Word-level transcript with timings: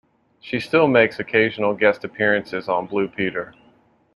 She 0.39 0.59
still 0.59 0.87
makes 0.87 1.19
occasional 1.19 1.75
guest 1.75 2.03
appearances 2.03 2.67
on 2.67 2.87
"Blue 2.87 3.07
Peter". 3.07 3.53